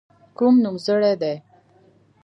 [0.37, 1.35] کوم نومځري دي.